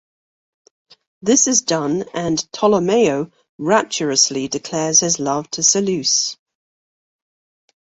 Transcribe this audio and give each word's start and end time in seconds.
This 1.21 1.45
is 1.47 1.61
done 1.61 2.05
and 2.15 2.39
Tolomeo 2.51 3.31
rapturously 3.59 4.47
declares 4.47 5.01
his 5.01 5.19
love 5.19 5.47
to 5.51 5.61
Seleuce. 5.61 6.37